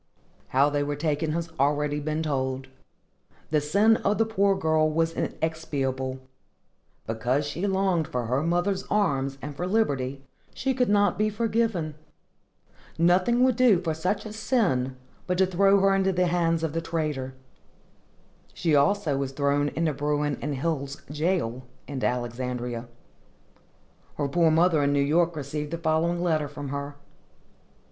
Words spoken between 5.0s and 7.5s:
inexpiable. Because